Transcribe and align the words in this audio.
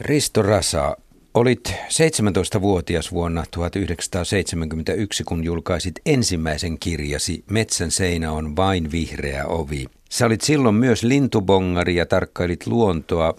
Risto 0.00 0.42
Rasa, 0.42 0.96
olit 1.34 1.68
17-vuotias 1.68 3.12
vuonna 3.12 3.44
1971, 3.50 5.24
kun 5.24 5.44
julkaisit 5.44 5.94
ensimmäisen 6.06 6.78
kirjasi 6.78 7.44
Metsän 7.50 7.90
seinä 7.90 8.32
on 8.32 8.56
vain 8.56 8.92
vihreä 8.92 9.46
ovi. 9.46 9.86
Sä 10.10 10.26
olit 10.26 10.40
silloin 10.40 10.74
myös 10.74 11.02
lintubongari 11.02 11.96
ja 11.96 12.06
tarkkailit 12.06 12.66
luontoa. 12.66 13.34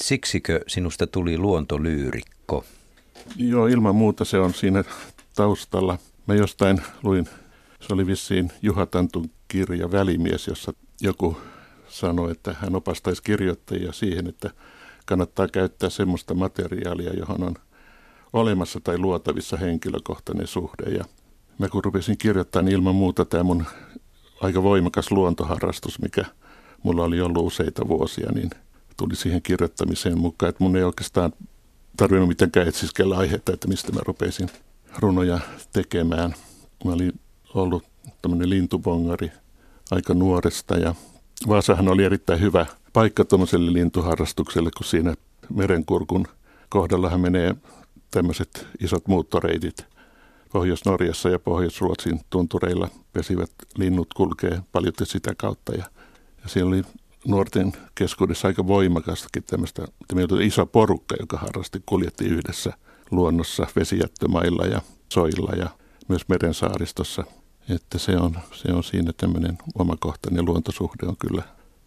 Siksikö 0.00 0.60
sinusta 0.66 1.06
tuli 1.06 1.38
luontolyyrik? 1.38 2.26
Joo, 3.36 3.66
ilman 3.66 3.94
muuta 3.94 4.24
se 4.24 4.38
on 4.38 4.54
siinä 4.54 4.84
taustalla. 5.36 5.98
Mä 6.26 6.34
jostain 6.34 6.82
luin, 7.02 7.28
se 7.80 7.94
oli 7.94 8.06
vissiin 8.06 8.52
Juha 8.62 8.86
Tantun 8.86 9.30
kirja 9.48 9.92
Välimies, 9.92 10.46
jossa 10.46 10.72
joku 11.00 11.36
sanoi, 11.88 12.32
että 12.32 12.54
hän 12.60 12.76
opastaisi 12.76 13.22
kirjoittajia 13.22 13.92
siihen, 13.92 14.26
että 14.26 14.50
kannattaa 15.06 15.48
käyttää 15.48 15.90
semmoista 15.90 16.34
materiaalia, 16.34 17.12
johon 17.12 17.42
on 17.42 17.54
olemassa 18.32 18.80
tai 18.84 18.98
luotavissa 18.98 19.56
henkilökohtainen 19.56 20.46
suhde. 20.46 20.90
Ja 20.90 21.04
mä 21.58 21.68
kun 21.68 21.84
rupesin 21.84 22.18
kirjoittamaan 22.18 22.64
niin 22.64 22.74
ilman 22.74 22.94
muuta 22.94 23.24
tämä 23.24 23.42
mun 23.42 23.64
aika 24.40 24.62
voimakas 24.62 25.10
luontoharrastus, 25.10 26.02
mikä 26.02 26.24
mulla 26.82 27.04
oli 27.04 27.20
ollut 27.20 27.46
useita 27.46 27.88
vuosia, 27.88 28.32
niin 28.34 28.50
tuli 28.96 29.16
siihen 29.16 29.42
kirjoittamiseen 29.42 30.18
mukaan, 30.18 30.50
että 30.50 30.64
mun 30.64 30.76
ei 30.76 30.82
oikeastaan 30.82 31.32
tarvinnut 31.96 32.28
mitenkään 32.28 32.68
etsiskellä 32.68 33.16
aiheita, 33.16 33.52
että 33.52 33.68
mistä 33.68 33.92
mä 33.92 34.00
rupesin 34.06 34.48
runoja 34.98 35.40
tekemään. 35.72 36.34
Mä 36.84 36.92
olin 36.92 37.20
ollut 37.54 37.84
tämmöinen 38.22 38.50
lintubongari 38.50 39.32
aika 39.90 40.14
nuoresta 40.14 40.76
ja 40.76 40.94
Vaasahan 41.48 41.88
oli 41.88 42.04
erittäin 42.04 42.40
hyvä 42.40 42.66
paikka 42.92 43.24
tuommoiselle 43.24 43.72
lintuharrastukselle, 43.72 44.70
kun 44.76 44.86
siinä 44.86 45.14
merenkurkun 45.54 46.26
kohdallahan 46.68 47.20
menee 47.20 47.54
tämmöiset 48.10 48.66
isot 48.80 49.08
muuttoreitit. 49.08 49.86
Pohjois-Norjassa 50.52 51.28
ja 51.28 51.38
Pohjois-Ruotsin 51.38 52.20
tuntureilla 52.30 52.88
pesivät 53.12 53.50
linnut 53.76 54.14
kulkee 54.14 54.60
paljon 54.72 54.94
sitä 55.02 55.34
kautta 55.34 55.72
ja, 55.72 55.84
ja 56.42 56.48
siellä 56.48 56.68
oli 56.68 56.82
nuorten 57.26 57.72
keskuudessa 57.94 58.48
aika 58.48 58.66
voimakastakin 58.66 59.44
tämmöistä, 59.44 59.86
iso 60.42 60.66
porukka, 60.66 61.16
joka 61.20 61.36
harrasti, 61.36 61.82
kuljetti 61.86 62.24
yhdessä 62.24 62.72
luonnossa, 63.10 63.66
vesijättömailla 63.76 64.66
ja 64.66 64.80
soilla 65.08 65.52
ja 65.56 65.70
myös 66.08 66.28
merensaaristossa. 66.28 67.24
Että 67.68 67.98
se 67.98 68.16
on, 68.16 68.38
se 68.52 68.72
on 68.72 68.84
siinä 68.84 69.12
tämmöinen 69.16 69.58
omakohtainen 69.74 70.44
luontosuhde 70.44 71.06
on 71.06 71.16
kyllä 71.16 71.42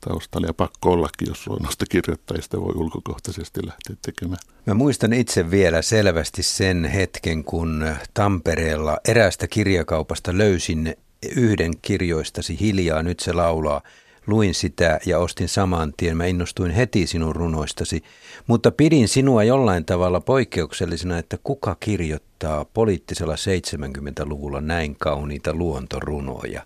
taustalla 0.09 0.47
ja 0.47 0.53
pakko 0.53 0.91
ollakin, 0.91 1.27
jos 1.27 1.47
luonnosta 1.47 1.85
kirjoittajista 1.89 2.61
voi 2.61 2.73
ulkokohtaisesti 2.75 3.65
lähteä 3.65 3.95
tekemään. 4.01 4.39
Mä 4.65 4.73
muistan 4.73 5.13
itse 5.13 5.51
vielä 5.51 5.81
selvästi 5.81 6.43
sen 6.43 6.85
hetken, 6.85 7.43
kun 7.43 7.85
Tampereella 8.13 8.97
eräästä 9.07 9.47
kirjakaupasta 9.47 10.37
löysin 10.37 10.95
yhden 11.35 11.73
kirjoistasi 11.81 12.59
hiljaa, 12.59 13.03
nyt 13.03 13.19
se 13.19 13.33
laulaa– 13.33 13.81
Luin 14.27 14.53
sitä 14.53 14.99
ja 15.05 15.19
ostin 15.19 15.49
saman 15.49 15.93
tien. 15.97 16.17
Mä 16.17 16.25
innostuin 16.25 16.71
heti 16.71 17.07
sinun 17.07 17.35
runoistasi, 17.35 18.03
mutta 18.47 18.71
pidin 18.71 19.07
sinua 19.07 19.43
jollain 19.43 19.85
tavalla 19.85 20.21
poikkeuksellisena, 20.21 21.17
että 21.17 21.37
kuka 21.43 21.75
kirjoittaa 21.79 22.65
poliittisella 22.65 23.35
70-luvulla 23.35 24.61
näin 24.61 24.95
kauniita 24.99 25.53
luontorunoja. 25.53 26.61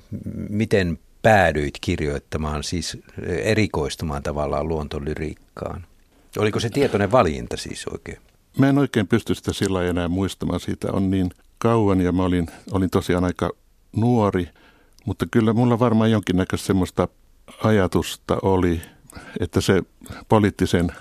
Miten 0.50 1.00
päädyit 1.22 1.74
kirjoittamaan, 1.82 2.64
siis 2.64 2.98
erikoistumaan 3.28 4.24
tavallaan 4.24 4.68
luontolyriikkaan? 4.68 5.86
Oliko 6.38 6.60
se 6.60 6.70
tietoinen 6.70 7.12
valinta 7.12 7.58
siis 7.58 7.88
oikein? 7.88 8.18
Mä 8.58 8.70
en 8.70 8.78
oikein 8.78 9.08
pysty 9.08 9.36
sitä 9.36 9.54
sillä 9.54 9.84
enää 9.84 10.08
muistamaan. 10.08 10.60
Siitä 10.60 10.92
on 10.92 11.12
niin 11.12 11.30
kauan 11.58 12.02
ja 12.02 12.12
mä 12.12 12.24
olin, 12.24 12.48
olin 12.72 12.90
tosiaan 12.90 13.24
aika 13.24 13.50
nuori, 13.96 14.50
mutta 15.06 15.26
kyllä 15.32 15.54
mulla 15.54 15.80
varmaan 15.80 16.12
jonkinnäköistä 16.12 16.68
semmoista 16.68 17.08
ajatusta 17.64 18.38
oli, 18.42 18.82
että 19.40 19.62
se 19.62 19.84
poliittisen 20.30 20.92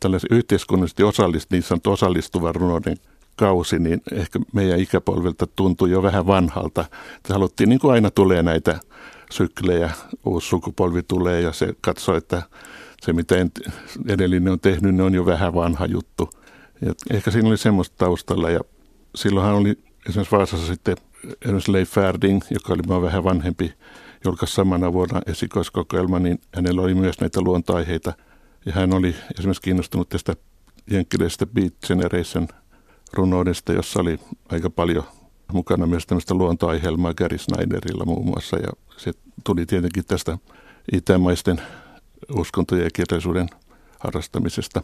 tällaisen 0.00 0.36
yhteiskunnallisesti 0.36 1.02
osallist, 1.02 1.50
niin 1.50 1.62
sanottu 1.62 1.92
osallistuvan 1.92 2.54
runouden 2.54 2.96
kausi, 3.36 3.78
niin 3.78 4.02
ehkä 4.12 4.38
meidän 4.52 4.80
ikäpolvelta 4.80 5.46
tuntui 5.46 5.90
jo 5.90 6.02
vähän 6.02 6.26
vanhalta. 6.26 6.84
Että 7.16 7.34
haluttiin, 7.34 7.68
niin 7.68 7.80
kuin 7.80 7.92
aina 7.92 8.10
tulee 8.10 8.42
näitä 8.42 8.80
syklejä, 9.30 9.90
uusi 10.24 10.48
sukupolvi 10.48 11.02
tulee 11.02 11.40
ja 11.40 11.52
se 11.52 11.74
katsoo, 11.80 12.16
että 12.16 12.42
se 13.02 13.12
mitä 13.12 13.34
edellinen 14.08 14.52
on 14.52 14.60
tehnyt, 14.60 14.94
ne 14.94 15.02
on 15.02 15.14
jo 15.14 15.26
vähän 15.26 15.54
vanha 15.54 15.86
juttu. 15.86 16.30
Ja 16.80 16.94
ehkä 17.10 17.30
siinä 17.30 17.48
oli 17.48 17.56
semmoista 17.56 17.96
taustalla 17.98 18.50
ja 18.50 18.60
silloinhan 19.14 19.54
oli 19.54 19.78
esimerkiksi 20.08 20.36
Vaasassa 20.36 20.66
sitten 20.66 20.96
esimerkiksi 21.42 21.72
Leif 21.72 21.90
Färding, 21.90 22.42
joka 22.50 22.72
oli 22.72 23.02
vähän 23.02 23.24
vanhempi 23.24 23.74
julkaisi 24.24 24.54
samana 24.54 24.92
vuonna 24.92 25.20
esikoiskokoelma, 25.26 26.18
niin 26.18 26.38
hänellä 26.54 26.82
oli 26.82 26.94
myös 26.94 27.20
näitä 27.20 27.40
luontoaiheita. 27.40 28.12
Ja 28.66 28.72
hän 28.72 28.92
oli 28.92 29.14
esimerkiksi 29.38 29.62
kiinnostunut 29.62 30.08
tästä 30.08 30.34
jenkkiläisestä 30.90 31.46
Beat 31.46 31.74
Generation 31.86 32.48
runoudesta, 33.12 33.72
jossa 33.72 34.00
oli 34.00 34.18
aika 34.48 34.70
paljon 34.70 35.04
mukana 35.52 35.86
myös 35.86 36.06
tämmöistä 36.06 36.34
luontoaihelmaa 36.34 37.14
Gary 37.14 37.38
Snyderilla 37.38 38.04
muun 38.04 38.26
muassa. 38.26 38.56
Ja 38.56 38.68
se 38.96 39.12
tuli 39.44 39.66
tietenkin 39.66 40.04
tästä 40.04 40.38
itämaisten 40.92 41.62
uskontojen 42.36 42.84
ja 42.84 42.90
kirjallisuuden 42.94 43.48
harrastamisesta. 43.98 44.82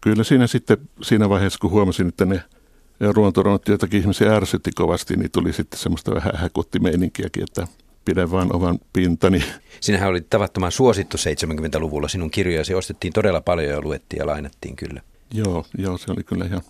Kyllä 0.00 0.24
siinä 0.24 0.46
sitten 0.46 0.78
siinä 1.02 1.28
vaiheessa, 1.28 1.58
kun 1.58 1.70
huomasin, 1.70 2.08
että 2.08 2.24
ne 2.24 2.42
ruontoronot 3.00 3.68
joitakin 3.68 4.00
ihmisiä 4.00 4.36
ärsytti 4.36 4.70
kovasti, 4.74 5.16
niin 5.16 5.30
tuli 5.30 5.52
sitten 5.52 5.80
semmoista 5.80 6.14
vähän 6.14 6.32
häkutti 6.36 6.78
meininkiäkin, 6.78 7.42
että 7.42 7.66
pidän 8.08 8.30
vaan 8.30 8.56
oman 8.56 8.78
pintani. 8.92 9.44
Sinähän 9.80 10.08
oli 10.08 10.20
tavattoman 10.20 10.72
suosittu 10.72 11.16
70-luvulla. 11.16 12.08
Sinun 12.08 12.30
kirjojasi 12.30 12.74
ostettiin 12.74 13.12
todella 13.12 13.40
paljon 13.40 13.72
ja 13.72 13.80
luettiin 13.80 14.18
ja 14.20 14.26
lainattiin 14.26 14.76
kyllä. 14.76 15.00
Joo, 15.34 15.64
joo, 15.78 15.98
se 15.98 16.12
oli 16.12 16.22
kyllä 16.22 16.44
ihan, 16.44 16.62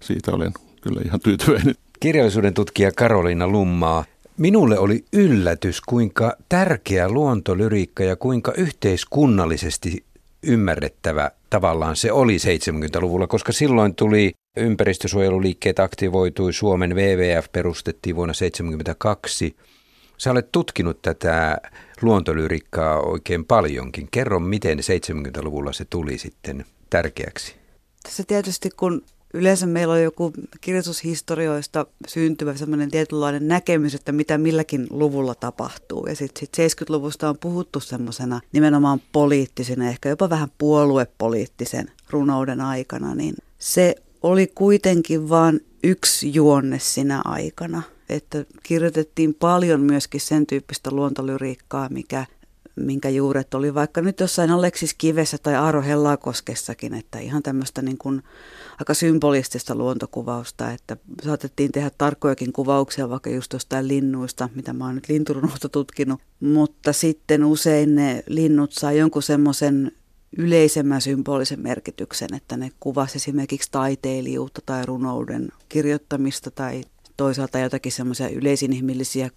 siitä 0.00 0.32
olen 0.32 0.52
kyllä 0.80 1.00
ihan 1.04 1.20
tyytyväinen. 1.20 1.74
Kirjallisuuden 2.00 2.54
tutkija 2.54 2.92
Karoliina 2.92 3.48
Lummaa. 3.48 4.04
Minulle 4.36 4.78
oli 4.78 5.04
yllätys, 5.12 5.80
kuinka 5.80 6.36
tärkeä 6.48 7.08
luontolyriikka 7.08 8.04
ja 8.04 8.16
kuinka 8.16 8.52
yhteiskunnallisesti 8.56 10.04
ymmärrettävä 10.42 11.30
tavallaan 11.50 11.96
se 11.96 12.12
oli 12.12 12.36
70-luvulla, 12.36 13.26
koska 13.26 13.52
silloin 13.52 13.94
tuli 13.94 14.32
ympäristösuojeluliikkeet 14.56 15.78
aktivoitui, 15.78 16.52
Suomen 16.52 16.96
WWF 16.96 17.52
perustettiin 17.52 18.16
vuonna 18.16 18.34
1972 18.34 19.56
Sä 20.22 20.30
olet 20.30 20.52
tutkinut 20.52 21.02
tätä 21.02 21.58
luontolyrikkaa 22.02 23.00
oikein 23.00 23.44
paljonkin. 23.44 24.08
Kerro, 24.10 24.40
miten 24.40 24.78
70-luvulla 24.78 25.72
se 25.72 25.84
tuli 25.84 26.18
sitten 26.18 26.64
tärkeäksi. 26.90 27.54
Tässä 28.02 28.22
tietysti 28.26 28.70
kun 28.70 29.02
yleensä 29.34 29.66
meillä 29.66 29.94
on 29.94 30.02
joku 30.02 30.32
kirjoitushistorioista 30.60 31.86
syntyvä 32.08 32.54
sellainen 32.54 32.90
tietynlainen 32.90 33.48
näkemys, 33.48 33.94
että 33.94 34.12
mitä 34.12 34.38
milläkin 34.38 34.86
luvulla 34.90 35.34
tapahtuu. 35.34 36.06
Ja 36.06 36.16
sitten 36.16 36.40
sit 36.40 36.80
70-luvusta 36.80 37.28
on 37.28 37.38
puhuttu 37.38 37.80
semmoisena 37.80 38.40
nimenomaan 38.52 39.00
poliittisena, 39.12 39.88
ehkä 39.88 40.08
jopa 40.08 40.30
vähän 40.30 40.48
puoluepoliittisen 40.58 41.90
runouden 42.10 42.60
aikana, 42.60 43.14
niin 43.14 43.34
se 43.58 43.94
oli 44.22 44.46
kuitenkin 44.54 45.28
vain 45.28 45.60
yksi 45.84 46.34
juonne 46.34 46.78
sinä 46.78 47.22
aikana 47.24 47.82
että 48.14 48.44
kirjoitettiin 48.62 49.34
paljon 49.34 49.80
myöskin 49.80 50.20
sen 50.20 50.46
tyyppistä 50.46 50.90
luontolyriikkaa, 50.90 51.88
mikä, 51.88 52.26
minkä 52.76 53.08
juuret 53.08 53.54
oli 53.54 53.74
vaikka 53.74 54.00
nyt 54.00 54.20
jossain 54.20 54.50
Aleksis 54.50 54.94
Kivessä 54.94 55.38
tai 55.38 55.54
Aaro 55.54 55.82
Hellakoskessakin, 55.82 56.94
että 56.94 57.18
ihan 57.18 57.42
tämmöistä 57.42 57.82
niin 57.82 57.98
kuin 57.98 58.22
aika 58.80 58.94
symbolistista 58.94 59.74
luontokuvausta, 59.74 60.70
että 60.70 60.96
saatettiin 61.24 61.72
tehdä 61.72 61.90
tarkkojakin 61.98 62.52
kuvauksia 62.52 63.10
vaikka 63.10 63.30
just 63.30 63.52
jostain 63.52 63.88
linnuista, 63.88 64.48
mitä 64.54 64.72
mä 64.72 64.84
oon 64.84 64.94
nyt 64.94 65.08
linturunoutta 65.08 65.68
tutkinut, 65.68 66.20
mutta 66.40 66.92
sitten 66.92 67.44
usein 67.44 67.94
ne 67.94 68.22
linnut 68.26 68.72
saa 68.72 68.92
jonkun 68.92 69.22
semmoisen 69.22 69.92
yleisemmän 70.38 71.00
symbolisen 71.00 71.60
merkityksen, 71.60 72.34
että 72.34 72.56
ne 72.56 72.70
kuvasi 72.80 73.18
esimerkiksi 73.18 73.68
taiteilijuutta 73.70 74.60
tai 74.66 74.86
runouden 74.86 75.48
kirjoittamista 75.68 76.50
tai 76.50 76.82
toisaalta 77.22 77.58
jotakin 77.58 77.92
semmoisia 77.92 78.28
yleisinhimillisiä 78.28 79.30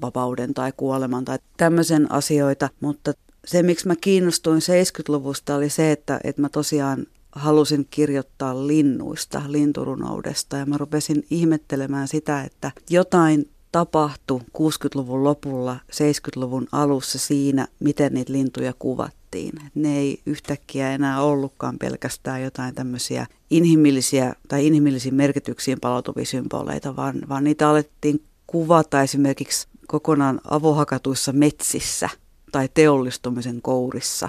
vapauden 0.00 0.54
tai 0.54 0.72
kuoleman 0.76 1.24
tai 1.24 1.38
tämmöisen 1.56 2.12
asioita, 2.12 2.68
mutta 2.80 3.12
se, 3.44 3.62
miksi 3.62 3.86
mä 3.86 3.96
kiinnostuin 3.96 4.60
70-luvusta, 4.60 5.54
oli 5.54 5.68
se, 5.68 5.92
että, 5.92 6.20
että 6.24 6.42
mä 6.42 6.48
tosiaan 6.48 7.06
halusin 7.32 7.86
kirjoittaa 7.90 8.66
linnuista, 8.66 9.42
linturunoudesta 9.46 10.56
ja 10.56 10.66
mä 10.66 10.78
rupesin 10.78 11.26
ihmettelemään 11.30 12.08
sitä, 12.08 12.42
että 12.42 12.72
jotain 12.90 13.50
tapahtui 13.72 14.40
60-luvun 14.40 15.24
lopulla, 15.24 15.76
70-luvun 15.92 16.66
alussa 16.72 17.18
siinä, 17.18 17.66
miten 17.80 18.14
niitä 18.14 18.32
lintuja 18.32 18.72
kuvattiin. 18.78 19.52
Ne 19.74 19.98
ei 19.98 20.20
yhtäkkiä 20.26 20.92
enää 20.92 21.22
ollutkaan 21.22 21.78
pelkästään 21.78 22.42
jotain 22.42 22.74
tämmöisiä 22.74 23.26
inhimillisiä 23.50 24.34
tai 24.48 24.66
inhimillisiin 24.66 25.14
merkityksiin 25.14 25.80
palautuvia 25.80 26.24
symboleita, 26.24 26.96
vaan, 26.96 27.22
vaan 27.28 27.44
niitä 27.44 27.68
alettiin 27.68 28.24
kuvata 28.46 29.02
esimerkiksi 29.02 29.68
kokonaan 29.86 30.40
avohakatuissa 30.50 31.32
metsissä 31.32 32.08
tai 32.52 32.68
teollistumisen 32.74 33.62
kourissa. 33.62 34.28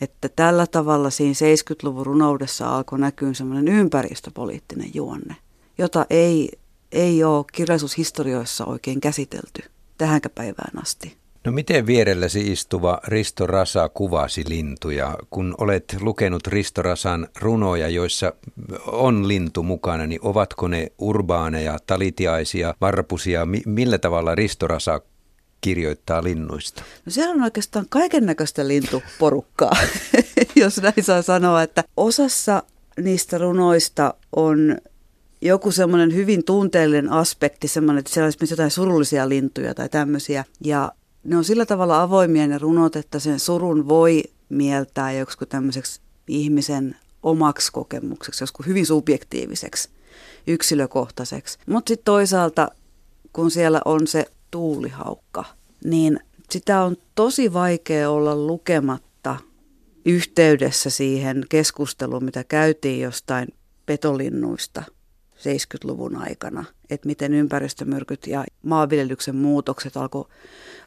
Että 0.00 0.28
tällä 0.28 0.66
tavalla 0.66 1.10
siinä 1.10 1.32
70-luvun 1.32 2.06
runoudessa 2.06 2.76
alkoi 2.76 2.98
näkyä 2.98 3.34
semmoinen 3.34 3.68
ympäristöpoliittinen 3.68 4.90
juonne, 4.94 5.36
jota 5.78 6.06
ei, 6.10 6.48
ei 6.92 7.24
ole 7.24 7.44
kirjallisuushistorioissa 7.52 8.64
oikein 8.64 9.00
käsitelty 9.00 9.62
tähänkä 9.98 10.28
päivään 10.28 10.82
asti. 10.82 11.16
No 11.44 11.52
miten 11.52 11.86
vierelläsi 11.86 12.52
istuva 12.52 13.00
Risto 13.06 13.46
Rasa 13.46 13.88
kuvasi 13.88 14.44
lintuja? 14.48 15.18
Kun 15.30 15.54
olet 15.58 15.96
lukenut 16.00 16.46
Risto 16.46 16.82
Rasan 16.82 17.28
runoja, 17.40 17.88
joissa 17.88 18.32
on 18.86 19.28
lintu 19.28 19.62
mukana, 19.62 20.06
niin 20.06 20.20
ovatko 20.22 20.68
ne 20.68 20.92
urbaaneja, 20.98 21.78
talitiaisia, 21.86 22.74
varpusia? 22.80 23.46
millä 23.66 23.98
tavalla 23.98 24.34
Risto 24.34 24.66
Rasa 24.66 25.00
kirjoittaa 25.60 26.24
linnuista? 26.24 26.82
No 27.06 27.12
siellä 27.12 27.34
on 27.34 27.42
oikeastaan 27.42 27.86
kaiken 27.88 28.26
näköistä 28.26 28.68
lintuporukkaa, 28.68 29.76
jos 30.56 30.80
näin 30.80 31.04
saa 31.04 31.22
sanoa, 31.22 31.62
että 31.62 31.84
osassa 31.96 32.62
niistä 33.00 33.38
runoista 33.38 34.14
on 34.36 34.76
joku 35.42 35.70
semmoinen 35.70 36.14
hyvin 36.14 36.44
tunteellinen 36.44 37.12
aspekti, 37.12 37.68
semmoinen, 37.68 37.98
että 37.98 38.12
siellä 38.12 38.26
olisi 38.26 38.52
jotain 38.52 38.70
surullisia 38.70 39.28
lintuja 39.28 39.74
tai 39.74 39.88
tämmöisiä. 39.88 40.44
Ja 40.64 40.92
ne 41.24 41.36
on 41.36 41.44
sillä 41.44 41.66
tavalla 41.66 42.02
avoimia 42.02 42.46
ne 42.46 42.58
runot, 42.58 42.96
että 42.96 43.18
sen 43.18 43.40
surun 43.40 43.88
voi 43.88 44.22
mieltää 44.48 45.12
joku 45.12 45.46
tämmöiseksi 45.48 46.00
ihmisen 46.28 46.96
omaksi 47.22 47.72
kokemukseksi, 47.72 48.42
joskus 48.42 48.66
hyvin 48.66 48.86
subjektiiviseksi, 48.86 49.88
yksilökohtaiseksi. 50.46 51.58
Mutta 51.66 51.88
sitten 51.88 52.04
toisaalta, 52.04 52.68
kun 53.32 53.50
siellä 53.50 53.80
on 53.84 54.06
se 54.06 54.26
tuulihaukka, 54.50 55.44
niin 55.84 56.20
sitä 56.50 56.82
on 56.82 56.96
tosi 57.14 57.52
vaikea 57.52 58.10
olla 58.10 58.36
lukematta 58.36 59.36
yhteydessä 60.06 60.90
siihen 60.90 61.44
keskusteluun, 61.48 62.24
mitä 62.24 62.44
käytiin 62.44 63.00
jostain 63.00 63.48
petolinnuista 63.86 64.82
70-luvun 65.42 66.16
aikana, 66.16 66.64
että 66.90 67.06
miten 67.06 67.34
ympäristömyrkyt 67.34 68.26
ja 68.26 68.44
maanviljelyksen 68.62 69.36
muutokset 69.36 69.96
alkoi 69.96 70.28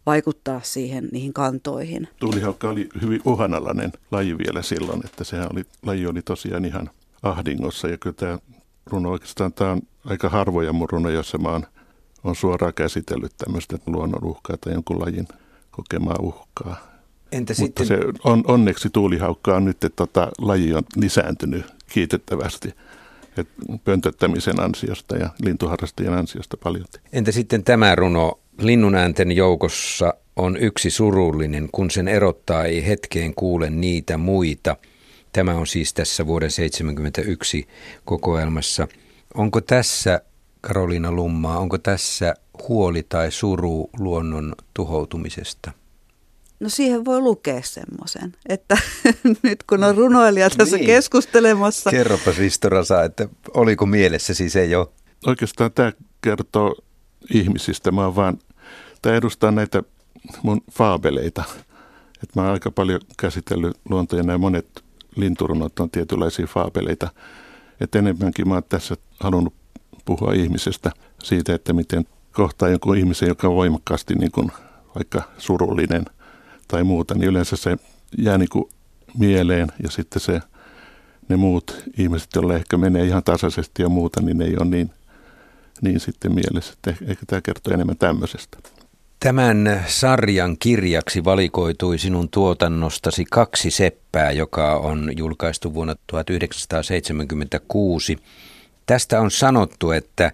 vaikuttaa 0.06 0.62
siihen 0.63 1.10
niihin 1.12 1.34
kantoihin. 1.34 2.07
Tuulihaukka 2.19 2.69
oli 2.69 2.90
hyvin 3.02 3.22
uhanalainen 3.25 3.92
laji 4.12 4.38
vielä 4.38 4.62
silloin, 4.62 5.06
että 5.06 5.24
sehän 5.24 5.50
oli, 5.54 5.63
laji 5.86 6.07
oli 6.07 6.22
tosiaan 6.22 6.66
ihan 6.66 6.90
ahdingossa 7.24 7.88
ja 7.88 7.98
kyllä 7.98 8.16
tämä 8.19 8.40
runo 8.86 9.12
oikeastaan, 9.12 9.54
tämä 9.54 9.72
on 9.72 9.81
aika 10.06 10.30
harvoja 10.30 10.74
mun 10.74 10.90
runo, 10.90 11.10
jossa 11.10 11.38
mä 11.38 11.50
oon, 11.50 11.68
on 12.24 12.36
suoraan 12.36 12.74
käsitellyt 12.74 13.34
tämmöistä 13.38 13.78
luonnon 13.86 14.24
uhkaa 14.24 14.58
tai 14.58 14.74
jonkun 14.74 15.01
lajin 15.01 15.28
kokemaa 15.72 16.18
uhkaa. 16.19 16.96
Entä 17.31 17.54
Mutta 17.60 17.84
sitten? 17.84 17.88
se 17.88 18.19
on, 18.24 18.44
onneksi 18.48 18.90
tuulihaukka 18.90 19.56
on 19.56 19.66
nyt, 19.66 19.84
että 19.84 19.96
tota, 19.96 20.31
laji 20.38 20.74
on 20.74 20.84
lisääntynyt 20.96 21.66
kiitettävästi 21.90 22.69
et 22.69 22.75
pöntöttämisen 23.84 24.60
ansiosta 24.60 25.18
ja 25.18 25.30
lintuharrastajien 25.44 26.14
ansiosta 26.14 26.58
paljon. 26.58 26.86
Entä 27.14 27.32
sitten 27.32 27.64
tämä 27.64 27.96
runo? 27.96 28.40
Linnunäänten 28.60 29.32
joukossa 29.32 30.14
on 30.36 30.58
yksi 30.58 30.90
surullinen, 30.90 31.70
kun 31.72 31.92
sen 31.92 32.08
erottaa 32.08 32.66
ei 32.66 32.88
hetkeen 32.88 33.36
kuule 33.36 33.70
niitä 33.70 34.18
muita. 34.18 34.78
Tämä 35.34 35.56
on 35.56 35.68
siis 35.68 35.94
tässä 35.94 36.28
vuoden 36.28 36.50
1971 36.50 37.68
kokoelmassa. 38.06 38.88
Onko 39.34 39.62
tässä, 39.62 40.22
Karoliina 40.62 41.12
Lummaa, 41.12 41.60
onko 41.60 41.78
tässä 41.78 42.34
huoli 42.70 43.04
tai 43.10 43.32
suru 43.32 43.90
luonnon 44.00 44.56
tuhoutumisesta? 44.74 45.72
No 46.60 46.69
siihen 46.69 47.06
voi 47.06 47.22
lukea 47.22 47.62
semmoisen, 47.63 48.34
että 48.50 48.78
nyt 49.44 49.63
kun 49.63 49.84
on 49.84 49.98
runoilija 49.98 50.50
tässä 50.50 50.78
niin. 50.78 50.86
keskustelemassa. 50.86 51.90
Kerropa 51.90 52.31
Risto 52.38 52.69
Rasa, 52.69 53.04
että 53.04 53.28
oliko 53.54 53.86
mielessäsi 53.86 54.50
se 54.50 54.66
jo? 54.66 54.94
Oikeastaan 55.25 55.72
tämä 55.72 55.92
kertoo 56.22 56.75
ihmisistä. 57.34 57.92
Mä 57.92 58.06
oon 58.06 58.16
vaan, 58.16 58.40
tämä 59.02 59.16
edustaa 59.16 59.52
näitä 59.52 59.84
mun 60.44 60.62
faabeleita. 60.72 61.44
Et 62.24 62.36
mä 62.36 62.42
oon 62.42 62.52
aika 62.52 62.72
paljon 62.72 63.00
käsitellyt 63.19 63.78
luontoja 63.90 64.19
ja 64.19 64.24
nämä 64.25 64.38
monet 64.38 64.84
linturunot 65.16 65.80
on 65.80 65.90
tietynlaisia 65.90 66.48
faabeleita. 66.48 67.10
Et 67.81 67.96
enemmänkin 67.96 68.48
mä 68.48 68.54
oon 68.54 68.63
tässä 68.69 68.96
halunnut 69.19 69.54
puhua 70.06 70.34
ihmisestä 70.34 70.92
siitä, 71.24 71.56
että 71.56 71.74
miten 71.74 72.06
kohtaa 72.31 72.69
jonkun 72.69 72.98
ihmisen, 72.98 73.28
joka 73.28 73.48
on 73.48 73.56
voimakkaasti 73.56 74.16
niin 74.16 74.31
kuin 74.31 74.51
vaikka 74.96 75.24
surullinen 75.38 76.06
tai 76.68 76.84
muuta, 76.84 77.16
niin 77.16 77.30
yleensä 77.30 77.56
se 77.56 77.78
jää 78.18 78.38
niin 78.38 78.50
kuin 78.50 78.70
mieleen 79.18 79.68
ja 79.84 79.92
sitten 79.92 80.22
se, 80.22 80.40
ne 81.30 81.36
muut 81.36 81.84
ihmiset, 81.98 82.30
joille 82.36 82.56
ehkä 82.56 82.78
menee 82.78 83.06
ihan 83.06 83.24
tasaisesti 83.24 83.82
ja 83.82 83.90
muuta, 83.90 84.22
niin 84.22 84.38
ne 84.38 84.46
ei 84.46 84.56
ole 84.60 84.66
niin, 84.66 84.90
niin 85.82 86.00
sitten 86.00 86.36
mielessä. 86.36 86.74
Että 86.74 86.94
ehkä 87.08 87.26
tämä 87.28 87.42
kertoo 87.42 87.74
enemmän 87.74 87.98
tämmöisestä. 87.98 88.58
Tämän 89.20 89.84
sarjan 89.88 90.58
kirjaksi 90.58 91.24
valikoitui 91.24 91.98
sinun 91.98 92.30
tuotannostasi 92.30 93.26
kaksi 93.32 93.72
seppää, 93.72 94.32
joka 94.32 94.78
on 94.78 95.12
julkaistu 95.18 95.74
vuonna 95.74 95.96
1976. 96.08 98.18
Tästä 98.86 99.22
on 99.22 99.32
sanottu, 99.32 99.92
että 99.92 100.32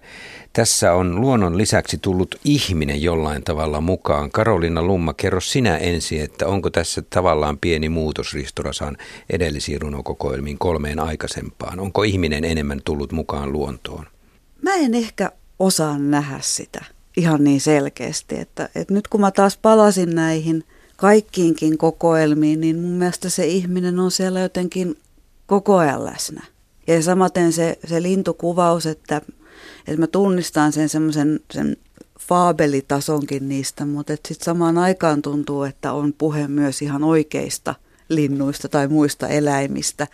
tässä 0.52 0.92
on 0.92 1.20
luonnon 1.20 1.58
lisäksi 1.58 1.98
tullut 1.98 2.34
ihminen 2.44 3.02
jollain 3.02 3.44
tavalla 3.44 3.80
mukaan. 3.80 4.30
Karolina 4.30 4.82
Lumma, 4.82 5.14
kerro 5.14 5.40
sinä 5.40 5.76
ensin, 5.76 6.20
että 6.20 6.46
onko 6.46 6.70
tässä 6.70 7.02
tavallaan 7.10 7.58
pieni 7.58 7.88
muutos 7.88 8.34
Ristorasan 8.34 8.96
edellisiin 9.30 9.82
runokokoelmiin 9.82 10.58
kolmeen 10.58 10.98
aikaisempaan? 10.98 11.80
Onko 11.80 12.02
ihminen 12.02 12.44
enemmän 12.44 12.80
tullut 12.84 13.12
mukaan 13.12 13.52
luontoon? 13.52 14.06
Mä 14.62 14.74
en 14.74 14.94
ehkä 14.94 15.32
osaa 15.58 15.98
nähdä 15.98 16.38
sitä 16.40 16.84
ihan 17.16 17.44
niin 17.44 17.60
selkeästi, 17.60 18.38
että, 18.38 18.68
että 18.74 18.94
nyt 18.94 19.08
kun 19.08 19.20
mä 19.20 19.30
taas 19.30 19.56
palasin 19.56 20.14
näihin 20.14 20.64
kaikkiinkin 20.96 21.78
kokoelmiin, 21.78 22.60
niin 22.60 22.78
mun 22.78 22.90
mielestä 22.90 23.30
se 23.30 23.46
ihminen 23.46 23.98
on 23.98 24.10
siellä 24.10 24.40
jotenkin 24.40 24.98
koko 25.46 25.76
ajan 25.76 26.04
läsnä. 26.04 26.51
Ja 26.86 27.02
samaten 27.02 27.52
se, 27.52 27.78
se 27.86 28.02
lintukuvaus, 28.02 28.86
että, 28.86 29.16
että 29.86 30.00
mä 30.00 30.06
tunnistan 30.06 30.72
sen 30.72 30.88
semmoisen 30.88 31.40
sen 31.50 31.76
faabelitasonkin 32.20 33.48
niistä, 33.48 33.86
mutta 33.86 34.12
sitten 34.12 34.44
samaan 34.44 34.78
aikaan 34.78 35.22
tuntuu, 35.22 35.62
että 35.62 35.92
on 35.92 36.12
puhe 36.12 36.48
myös 36.48 36.82
ihan 36.82 37.04
oikeista 37.04 37.74
linnuista 38.08 38.68
tai 38.68 38.88
muista 38.88 39.28
eläimistä. 39.28 40.06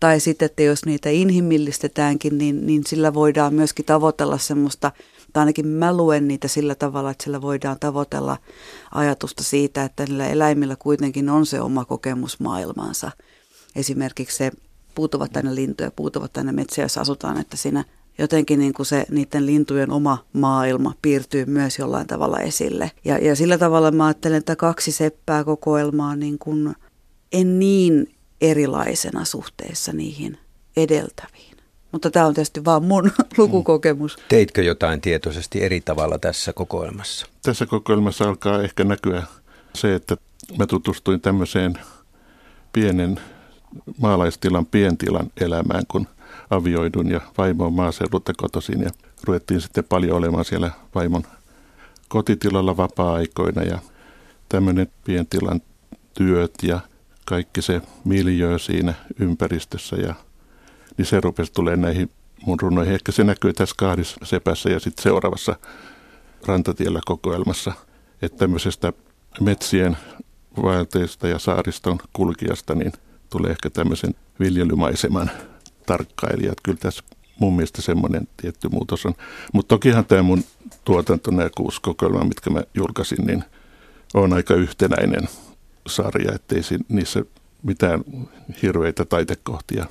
Tai 0.00 0.20
sitten, 0.20 0.46
että 0.46 0.62
jos 0.62 0.84
niitä 0.84 1.10
inhimillistetäänkin, 1.10 2.38
niin, 2.38 2.66
niin 2.66 2.86
sillä 2.86 3.14
voidaan 3.14 3.54
myöskin 3.54 3.84
tavoitella 3.84 4.38
semmoista, 4.38 4.92
tai 5.32 5.40
ainakin 5.40 5.66
mä 5.66 5.96
luen 5.96 6.28
niitä 6.28 6.48
sillä 6.48 6.74
tavalla, 6.74 7.10
että 7.10 7.24
sillä 7.24 7.42
voidaan 7.42 7.76
tavoitella 7.80 8.36
ajatusta 8.90 9.42
siitä, 9.42 9.84
että 9.84 10.04
niillä 10.04 10.28
eläimillä 10.28 10.76
kuitenkin 10.78 11.28
on 11.28 11.46
se 11.46 11.60
oma 11.60 11.84
kokemus 11.84 12.40
maailmansa. 12.40 13.10
Esimerkiksi 13.76 14.36
se 14.36 14.50
puutuvat 14.94 15.32
tänne 15.32 15.54
lintuja, 15.54 15.90
puutuvat 15.90 16.32
tänne 16.32 16.52
metsiä, 16.52 16.84
jos 16.84 16.98
asutaan, 16.98 17.40
että 17.40 17.56
siinä 17.56 17.84
jotenkin 18.18 18.58
niin 18.58 18.74
kuin 18.74 18.86
se 18.86 19.06
niiden 19.10 19.46
lintujen 19.46 19.90
oma 19.90 20.24
maailma 20.32 20.94
piirtyy 21.02 21.44
myös 21.44 21.78
jollain 21.78 22.06
tavalla 22.06 22.38
esille. 22.38 22.90
Ja, 23.04 23.18
ja 23.18 23.36
sillä 23.36 23.58
tavalla 23.58 23.90
mä 23.90 24.06
ajattelen, 24.06 24.38
että 24.38 24.56
kaksi 24.56 24.92
seppää 24.92 25.44
kokoelmaa 25.44 26.16
niin 26.16 26.38
kuin 26.38 26.74
en 27.32 27.58
niin 27.58 28.14
erilaisena 28.40 29.24
suhteessa 29.24 29.92
niihin 29.92 30.38
edeltäviin. 30.76 31.54
Mutta 31.92 32.10
tämä 32.10 32.26
on 32.26 32.34
tietysti 32.34 32.64
vaan 32.64 32.84
mun 32.84 33.10
lukukokemus. 33.38 34.16
Teitkö 34.28 34.62
jotain 34.62 35.00
tietoisesti 35.00 35.62
eri 35.62 35.80
tavalla 35.80 36.18
tässä 36.18 36.52
kokoelmassa? 36.52 37.26
Tässä 37.42 37.66
kokoelmassa 37.66 38.28
alkaa 38.28 38.62
ehkä 38.62 38.84
näkyä 38.84 39.22
se, 39.74 39.94
että 39.94 40.16
mä 40.58 40.66
tutustuin 40.66 41.20
tämmöiseen 41.20 41.78
pienen 42.72 43.20
maalaistilan 44.00 44.66
pientilan 44.66 45.30
elämään, 45.40 45.84
kun 45.88 46.06
avioidun 46.50 47.10
ja 47.10 47.20
vaimo 47.38 47.66
on 47.66 47.72
maaseudulta 47.72 48.32
kotoisin 48.36 48.82
ja 48.82 48.90
ruvettiin 49.24 49.60
sitten 49.60 49.84
paljon 49.84 50.16
olemaan 50.16 50.44
siellä 50.44 50.70
vaimon 50.94 51.22
kotitilalla 52.08 52.76
vapaa-aikoina 52.76 53.62
ja 53.62 53.78
tämmöinen 54.48 54.86
pientilan 55.04 55.60
työt 56.14 56.54
ja 56.62 56.80
kaikki 57.24 57.62
se 57.62 57.82
miljöö 58.04 58.58
siinä 58.58 58.94
ympäristössä 59.20 59.96
ja 59.96 60.14
niin 60.98 61.06
se 61.06 61.20
rupesi 61.20 61.52
tulee 61.52 61.76
näihin 61.76 62.10
mun 62.46 62.60
runoihin. 62.60 62.94
Ehkä 62.94 63.12
se 63.12 63.24
näkyy 63.24 63.52
tässä 63.52 63.74
kahdessa 63.78 64.16
sepässä 64.22 64.70
ja 64.70 64.80
sitten 64.80 65.02
seuraavassa 65.02 65.56
rantatiellä 66.46 67.00
kokoelmassa, 67.06 67.72
että 68.22 68.38
tämmöisestä 68.38 68.92
metsien 69.40 69.96
vaelteesta 70.62 71.28
ja 71.28 71.38
saariston 71.38 71.98
kulkijasta 72.12 72.74
niin 72.74 72.92
tulee 73.34 73.50
ehkä 73.50 73.70
tämmöisen 73.70 74.14
viljelymaiseman 74.40 75.30
tarkkailijat. 75.86 76.58
Kyllä 76.62 76.78
tässä 76.78 77.04
mun 77.40 77.56
mielestä 77.56 77.82
semmoinen 77.82 78.28
tietty 78.36 78.68
muutos 78.68 79.06
on. 79.06 79.14
Mutta 79.52 79.68
tokihan 79.68 80.04
tämä 80.04 80.22
mun 80.22 80.44
tuotanto, 80.84 81.30
nämä 81.30 81.50
kuusi 81.56 81.80
kokoelmaa, 81.80 82.24
mitkä 82.24 82.50
mä 82.50 82.62
julkaisin, 82.74 83.26
niin 83.26 83.44
on 84.14 84.32
aika 84.32 84.54
yhtenäinen 84.54 85.28
sarja, 85.86 86.32
ettei 86.34 86.60
niissä 86.88 87.24
mitään 87.62 88.04
hirveitä 88.62 89.04
taitekohtia 89.04 89.86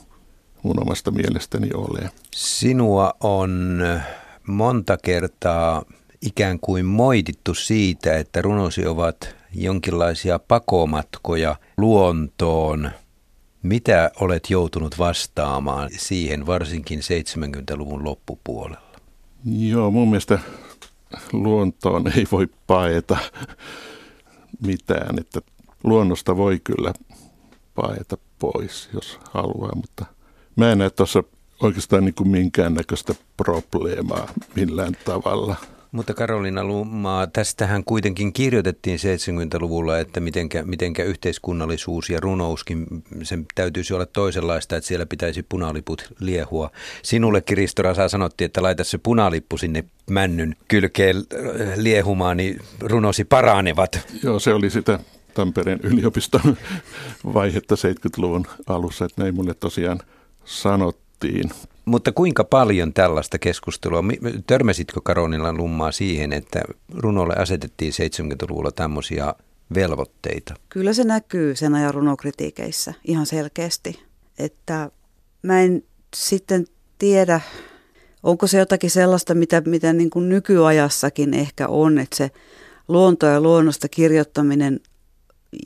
mun 0.64 0.82
omasta 0.82 1.12
mielestäni 1.12 1.70
ole. 1.74 2.10
Sinua 2.36 3.14
on 3.20 3.82
monta 4.48 4.98
kertaa 4.98 5.84
ikään 6.22 6.60
kuin 6.60 6.86
moitittu 6.86 7.54
siitä, 7.54 8.18
että 8.18 8.42
runosi 8.42 8.86
ovat 8.86 9.36
jonkinlaisia 9.56 10.40
pakomatkoja 10.40 11.56
luontoon. 11.78 12.92
Mitä 13.64 14.12
olet 14.20 14.50
joutunut 14.50 15.00
vastaamaan 15.00 15.90
siihen 15.98 16.46
varsinkin 16.46 17.00
70-luvun 17.00 18.04
loppupuolella? 18.04 19.00
Joo, 19.46 19.92
mun 19.92 20.10
mielestä 20.10 20.40
luontoon 21.32 22.12
ei 22.18 22.28
voi 22.32 22.48
paeta 22.68 23.18
mitään, 24.66 25.20
että 25.20 25.42
luonnosta 25.84 26.38
voi 26.38 26.60
kyllä 26.64 26.94
paeta 27.76 28.18
pois, 28.40 28.90
jos 28.94 29.20
haluaa, 29.32 29.76
mutta 29.76 30.06
mä 30.56 30.72
en 30.72 30.78
näe 30.78 30.90
tuossa 30.90 31.24
oikeastaan 31.60 32.06
niin 32.06 32.16
kuin 32.16 32.30
minkäännäköistä 32.30 33.16
probleemaa 33.38 34.28
millään 34.56 34.98
tavalla. 35.06 35.56
Mutta 35.94 36.14
Karolina 36.14 36.64
Lumaa, 36.64 37.28
tästähän 37.28 37.84
kuitenkin 37.84 38.34
kirjoitettiin 38.34 39.00
70-luvulla, 39.00 40.00
että 40.00 40.20
mitenkä, 40.20 40.64
mitenkä 40.64 41.04
yhteiskunnallisuus 41.04 42.10
ja 42.10 42.20
runouskin, 42.20 42.86
sen 43.24 43.46
täytyisi 43.56 43.94
olla 43.94 44.06
toisenlaista, 44.06 44.76
että 44.76 44.88
siellä 44.88 45.06
pitäisi 45.06 45.44
punaliput 45.44 46.14
liehua. 46.20 46.72
Sinulle 47.04 47.44
saa 47.96 48.10
sanottiin, 48.10 48.46
että 48.46 48.64
laita 48.64 48.84
se 48.84 48.98
punalippu 48.98 49.58
sinne 49.58 49.84
männyn 50.10 50.56
kylkeen 50.68 51.16
liehumaan, 51.76 52.38
niin 52.38 52.60
runosi 52.80 53.24
paranevat. 53.24 54.08
Joo, 54.24 54.40
se 54.40 54.54
oli 54.54 54.70
sitä 54.70 55.00
Tampereen 55.34 55.80
yliopiston 55.84 56.58
vaihetta 57.34 57.76
70-luvun 57.76 58.46
alussa, 58.68 59.06
että 59.06 59.22
näin 59.22 59.36
mulle 59.36 59.54
tosiaan 59.54 60.00
sanottiin. 60.46 61.50
Mutta 61.86 62.12
kuinka 62.12 62.44
paljon 62.44 62.94
tällaista 62.94 63.40
keskustelua, 63.40 64.04
törmäsitkö 64.48 65.02
Karonilla 65.04 65.54
lummaa 65.54 65.92
siihen, 65.92 66.34
että 66.34 66.62
runolle 66.94 67.34
asetettiin 67.36 67.94
70-luvulla 67.94 68.72
tämmöisiä 68.72 69.34
velvoitteita? 69.76 70.54
Kyllä 70.70 70.94
se 70.94 71.04
näkyy 71.04 71.56
sen 71.56 71.76
ajan 71.76 71.94
runokritiikeissä 71.94 72.94
ihan 73.06 73.26
selkeästi, 73.26 74.04
että 74.40 74.92
mä 75.42 75.62
en 75.62 75.84
sitten 76.16 76.66
tiedä, 76.98 77.42
onko 78.24 78.48
se 78.48 78.58
jotakin 78.58 78.90
sellaista, 78.90 79.34
mitä, 79.34 79.62
mitä 79.66 79.94
niin 79.94 80.10
kuin 80.10 80.30
nykyajassakin 80.30 81.34
ehkä 81.34 81.68
on, 81.68 82.00
että 82.00 82.16
se 82.16 82.32
luonto 82.88 83.26
ja 83.26 83.42
luonnosta 83.42 83.90
kirjoittaminen 83.90 84.80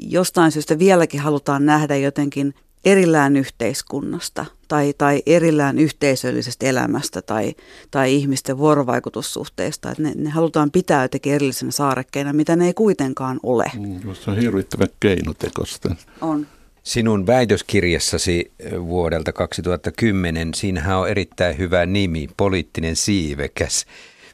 jostain 0.01 0.51
syystä 0.51 0.79
vieläkin 0.79 1.19
halutaan 1.19 1.65
nähdä 1.65 1.95
jotenkin 1.95 2.53
erillään 2.91 3.38
yhteiskunnasta 3.38 4.46
tai, 4.67 4.94
tai 4.98 5.24
erillään 5.25 5.79
yhteisöllisestä 5.79 6.65
elämästä 6.65 7.22
tai, 7.22 7.56
tai 7.91 8.15
ihmisten 8.15 8.58
vuorovaikutussuhteista. 8.58 9.91
Että 9.91 10.03
ne, 10.03 10.13
ne 10.15 10.29
halutaan 10.29 10.72
pitää 10.72 11.01
jotenkin 11.01 11.34
erillisenä 11.34 11.72
saarekkeina, 11.72 12.34
mitä 12.34 12.56
ne 12.56 12.65
ei 12.65 12.74
kuitenkaan 12.74 13.39
ole. 13.44 13.72
Mm, 13.79 14.13
se 14.13 14.32
on 14.32 14.38
hirvittävän 14.38 14.88
keinotekosta. 15.00 15.96
On. 16.22 16.48
Sinun 16.84 17.27
väitöskirjassasi 17.27 18.51
vuodelta 18.88 19.34
2010, 19.34 20.53
siinähän 20.53 20.98
on 20.98 21.10
erittäin 21.10 21.58
hyvä 21.58 21.86
nimi, 21.86 22.29
poliittinen 22.38 22.96
siivekäs. 22.96 23.86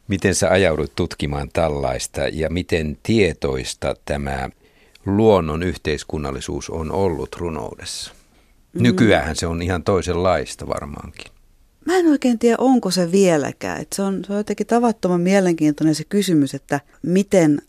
Miten 0.07 0.35
sä 0.35 0.49
ajaudut 0.49 0.91
tutkimaan 0.95 1.49
tällaista 1.53 2.21
ja 2.21 2.49
miten 2.49 2.97
tietoista 3.03 3.95
tämä 4.05 4.49
luonnon 5.05 5.63
yhteiskunnallisuus 5.63 6.69
on 6.69 6.91
ollut 6.91 7.35
runoudessa? 7.35 8.22
Nykyään 8.73 9.35
se 9.35 9.47
on 9.47 9.61
ihan 9.61 9.83
toisenlaista 9.83 10.67
varmaankin. 10.67 11.31
Mä 11.85 11.97
en 11.97 12.07
oikein 12.07 12.39
tiedä, 12.39 12.55
onko 12.59 12.91
se 12.91 13.11
vieläkään. 13.11 13.81
Et 13.81 13.93
se, 13.93 14.01
on, 14.01 14.23
se 14.27 14.33
on 14.33 14.37
jotenkin 14.37 14.67
tavattoman 14.67 15.21
mielenkiintoinen 15.21 15.95
se 15.95 16.03
kysymys, 16.03 16.53
että 16.53 16.79
miten 17.01 17.61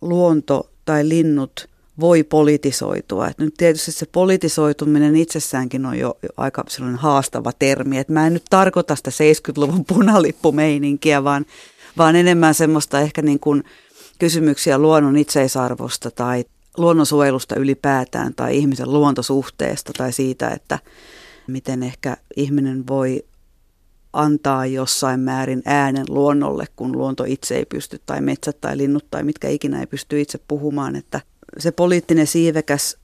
luonto 0.00 0.70
tai 0.84 1.08
linnut 1.08 1.68
voi 2.00 2.22
politisoitua. 2.22 3.28
Et 3.28 3.38
nyt 3.38 3.54
tietysti 3.56 3.92
se 3.92 4.06
politisoituminen 4.06 5.16
itsessäänkin 5.16 5.86
on 5.86 5.98
jo, 5.98 6.18
jo 6.22 6.28
aika 6.36 6.64
sellainen 6.68 7.00
haastava 7.00 7.52
termi. 7.58 7.98
Et 7.98 8.08
mä 8.08 8.26
en 8.26 8.32
nyt 8.32 8.44
tarkoita 8.50 8.96
sitä 8.96 9.10
70-luvun 9.10 9.84
punalippumeininkiä, 9.84 11.24
vaan, 11.24 11.46
vaan 11.98 12.16
enemmän 12.16 12.54
semmoista 12.54 13.00
ehkä 13.00 13.22
niin 13.22 13.40
kuin 13.40 13.64
kysymyksiä 14.18 14.78
luonnon 14.78 15.16
itseisarvosta 15.16 16.10
tai 16.10 16.44
luonnonsuojelusta 16.76 17.54
ylipäätään 17.54 18.34
tai 18.34 18.56
ihmisen 18.56 18.92
luontosuhteesta 18.92 19.92
tai 19.96 20.12
siitä, 20.12 20.48
että 20.48 20.78
miten 21.46 21.82
ehkä 21.82 22.16
ihminen 22.36 22.86
voi 22.86 23.24
antaa 24.12 24.66
jossain 24.66 25.20
määrin 25.20 25.62
äänen 25.64 26.06
luonnolle, 26.08 26.66
kun 26.76 26.92
luonto 26.92 27.24
itse 27.24 27.56
ei 27.56 27.64
pysty, 27.64 28.00
tai 28.06 28.20
metsät 28.20 28.60
tai 28.60 28.76
linnut 28.76 29.06
tai 29.10 29.22
mitkä 29.22 29.48
ikinä 29.48 29.80
ei 29.80 29.86
pysty 29.86 30.20
itse 30.20 30.38
puhumaan. 30.48 30.96
Että 30.96 31.20
se 31.58 31.72
poliittinen 31.72 32.26
siivekäs 32.26 32.96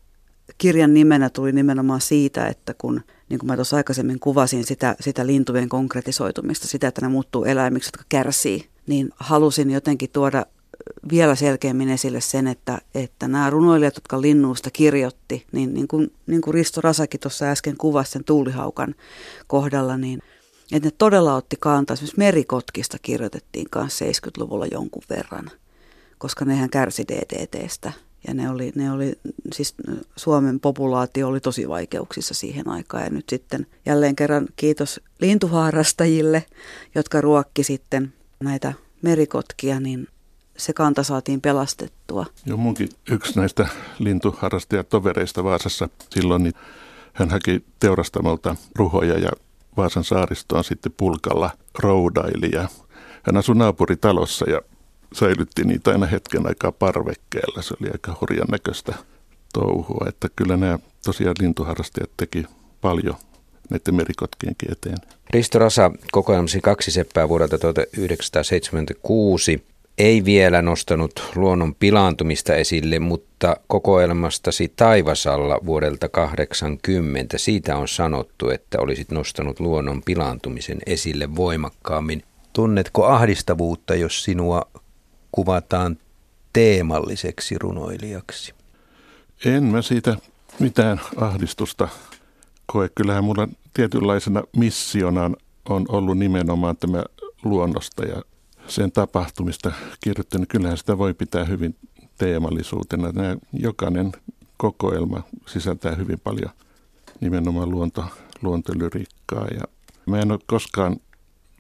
kirjan 0.59 0.95
nimenä 0.95 1.31
tuli 1.31 1.53
nimenomaan 1.53 2.01
siitä, 2.01 2.47
että 2.47 2.75
kun, 2.75 3.01
niin 3.29 3.39
kuin 3.39 3.47
mä 3.47 3.57
tuossa 3.57 3.77
aikaisemmin 3.77 4.21
kuvasin 4.21 4.65
sitä, 4.65 4.97
sitä 5.01 5.27
lintujen 5.27 5.69
konkretisoitumista, 5.69 6.69
sitä, 6.69 6.89
että 6.89 7.01
ne 7.01 7.09
muuttuu 7.09 7.45
eläimiksi, 7.45 7.89
jotka 7.89 8.05
kärsii, 8.09 8.69
niin 8.87 9.11
halusin 9.17 9.71
jotenkin 9.71 10.11
tuoda 10.11 10.47
vielä 11.11 11.35
selkeämmin 11.35 11.89
esille 11.89 12.21
sen, 12.21 12.47
että, 12.47 12.79
että 12.95 13.29
nämä 13.29 13.51
runoilijat, 13.51 13.95
jotka 13.95 14.21
linnuista 14.21 14.71
kirjoitti, 14.71 15.47
niin, 15.53 15.75
niin, 15.75 15.89
kuin, 15.89 16.13
niin 16.27 16.41
kuin 16.41 16.55
Risto 16.55 16.81
Rasakin 16.81 17.21
tuossa 17.21 17.47
äsken 17.47 17.77
kuvasi 17.77 18.13
sen 18.13 18.25
tuulihaukan 18.25 18.95
kohdalla, 19.47 19.97
niin 19.97 20.23
että 20.73 20.87
ne 20.87 20.93
todella 20.99 21.35
otti 21.35 21.57
kantaa. 21.61 21.95
Esimerkiksi 21.95 22.19
merikotkista 22.19 22.99
kirjoitettiin 23.03 23.71
kanssa 23.71 24.05
70-luvulla 24.05 24.67
jonkun 24.67 25.03
verran, 25.11 25.51
koska 26.19 26.45
nehän 26.45 26.71
kärsi 26.71 27.05
DDTstä. 27.09 27.93
Ja 28.27 28.35
ne 28.35 28.51
oli, 28.51 28.73
ne 28.75 28.93
oli, 28.93 29.19
siis 29.53 29.75
Suomen 30.17 30.61
populaatio 30.61 31.29
oli 31.29 31.41
tosi 31.41 31.69
vaikeuksissa 31.69 32.35
siihen 32.35 32.69
aikaan. 32.69 33.05
Ja 33.05 33.11
nyt 33.11 33.29
sitten 33.29 33.67
jälleen 33.87 34.17
kerran 34.17 34.49
kiitos 34.57 35.01
lintuharrastajille, 35.21 36.45
jotka 36.95 37.21
ruokki 37.21 37.65
sitten 37.65 38.13
näitä 38.41 38.73
merikotkia, 39.03 39.81
niin 39.81 40.09
se 40.57 40.73
kanta 40.73 41.03
saatiin 41.03 41.41
pelastettua. 41.41 42.27
Joo, 42.47 42.57
munkin 42.57 42.89
yksi 43.11 43.41
näistä 43.41 43.69
lintuharrastajatovereista 43.99 45.45
Vaasassa 45.45 45.89
silloin, 46.11 46.43
niin 46.43 46.55
hän 47.13 47.31
haki 47.31 47.65
teurastamolta 47.81 48.57
ruhoja 48.75 49.19
ja 49.19 49.31
Vaasan 49.77 50.05
saaristoon 50.05 50.65
sitten 50.65 50.93
pulkalla 50.97 51.51
roudaili 51.79 52.51
ja 52.53 52.69
hän 53.23 53.37
asui 53.37 53.55
naapuritalossa 53.55 54.51
ja 54.51 54.61
säilytti 55.15 55.65
niitä 55.65 55.91
aina 55.91 56.07
hetken 56.07 56.47
aikaa 56.47 56.73
parvekkeella. 56.73 57.63
Se 57.63 57.75
oli 57.81 57.91
aika 57.93 58.17
hurjan 58.21 58.49
näköistä 58.51 58.95
touhua, 59.53 60.07
että 60.09 60.29
kyllä 60.37 60.57
nämä 60.57 60.79
tosiaan 61.05 61.35
lintuharrastajat 61.41 62.11
teki 62.17 62.45
paljon 62.81 63.17
näiden 63.71 63.95
merikotkienkin 63.95 64.73
eteen. 64.73 64.99
Risto 65.31 65.59
Rasa 65.59 65.91
kokoelmasi 66.13 66.61
kaksi 66.61 66.91
seppää 66.91 67.29
vuodelta 67.29 67.59
1976 67.59 69.67
ei 69.99 70.25
vielä 70.25 70.63
nostanut 70.63 71.31
luonnon 71.35 71.75
pilaantumista 71.75 72.55
esille, 72.55 72.99
mutta 72.99 73.57
kokoelmastasi 73.67 74.73
Taivasalla 74.77 75.59
vuodelta 75.67 76.09
80 76.09 77.39
siitä 77.39 77.77
on 77.77 77.89
sanottu, 77.89 78.51
että 78.51 78.79
olisit 78.81 79.11
nostanut 79.11 79.61
luonnon 79.61 80.03
pilaantumisen 80.03 80.79
esille 80.87 81.37
voimakkaammin. 81.37 82.23
Tunnetko 82.53 83.07
ahdistavuutta, 83.07 83.95
jos 83.95 84.25
sinua 84.25 84.63
kuvataan 85.33 85.97
teemalliseksi 86.53 87.59
runoilijaksi? 87.59 88.55
En 89.45 89.65
mä 89.65 89.83
siitä 89.83 90.17
mitään 90.59 91.01
ahdistusta 91.17 91.89
koe. 92.67 92.91
Kyllähän 92.95 93.25
mulla 93.25 93.49
tietynlaisena 93.75 94.43
missiona 94.57 95.31
on 95.69 95.87
ollut 95.89 96.19
nimenomaan 96.19 96.77
tämä 96.77 97.05
luonnosta 97.45 98.05
ja 98.05 98.23
sen 98.69 98.93
tapahtumista 98.93 99.73
kirjoittanut, 100.01 100.49
kyllähän 100.49 100.79
sitä 100.79 100.99
voi 100.99 101.15
pitää 101.15 101.45
hyvin 101.45 101.77
teemallisuutena. 102.19 103.13
Nämä, 103.13 103.37
jokainen 103.53 104.13
kokoelma 104.57 105.23
sisältää 105.47 105.95
hyvin 105.95 106.21
paljon 106.21 106.51
nimenomaan 107.21 107.71
luonto, 107.71 108.05
luontolyriikkaa. 108.43 109.47
Ja 109.47 109.63
mä 110.07 110.21
en 110.21 110.33
ole 110.33 110.41
koskaan 110.47 110.97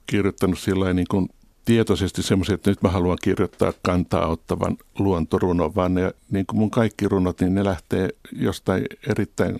kirjoittanut 0.07 0.59
sillä 0.59 0.93
niin 0.93 1.07
kuin 1.11 1.29
tietoisesti 1.65 2.23
semmoisia, 2.23 2.55
että 2.55 2.71
nyt 2.71 2.83
mä 2.83 2.89
haluan 2.89 3.19
kirjoittaa 3.23 3.73
kantaa 3.83 4.27
ottavan 4.27 4.77
luontorunon, 4.99 5.75
vaan 5.75 5.95
ne, 5.95 6.13
niin 6.31 6.47
kuin 6.47 6.59
mun 6.59 6.71
kaikki 6.71 7.09
runot, 7.09 7.41
niin 7.41 7.55
ne 7.55 7.65
lähtee 7.65 8.09
jostain 8.33 8.85
erittäin 9.09 9.59